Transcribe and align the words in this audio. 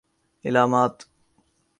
علامات 0.45 1.03